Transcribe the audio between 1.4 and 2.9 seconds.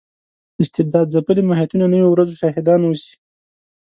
محیطونه نویو ورځو شاهدان